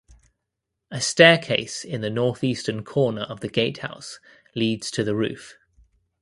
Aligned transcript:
A 0.89 0.99
staircase 0.99 1.85
in 1.85 2.01
the 2.01 2.09
northeastern 2.09 2.83
corner 2.83 3.21
of 3.21 3.41
the 3.41 3.47
gatehouse 3.47 4.19
leads 4.55 4.89
to 4.89 5.03
the 5.03 5.13
roof. 5.15 5.55